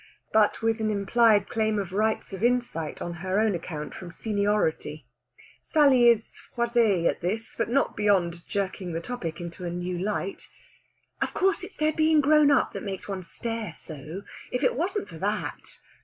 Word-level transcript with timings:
But 0.33 0.63
with 0.63 0.81
an 0.81 0.89
implied 0.89 1.47
claim 1.47 1.75
to 1.75 1.95
rights 1.95 2.33
of 2.33 2.43
insight, 2.43 3.03
on 3.03 3.13
her 3.21 3.39
own 3.39 3.53
account, 3.53 3.93
from 3.93 4.11
seniority. 4.11 5.05
Sally 5.61 6.09
is 6.09 6.39
froissée 6.57 7.07
at 7.07 7.21
this, 7.21 7.53
but 7.55 7.69
not 7.69 7.95
beyond 7.95 8.43
jerking 8.47 8.93
the 8.93 8.99
topic 8.99 9.39
into 9.39 9.63
a 9.63 9.69
new 9.69 9.99
light. 9.99 10.49
"Of 11.21 11.35
course, 11.35 11.63
it's 11.63 11.77
their 11.77 11.93
being 11.93 12.19
grown 12.19 12.49
up 12.49 12.73
that 12.73 12.81
makes 12.81 13.07
one 13.07 13.21
stare 13.21 13.73
so. 13.75 14.23
If 14.51 14.63
it 14.63 14.73
wasn't 14.75 15.07
for 15.07 15.19
that...." 15.19 15.77